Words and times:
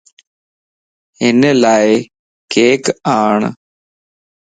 ھن 1.21 1.39
لاڪيڪ 1.61 2.83
آڻ 3.19 3.39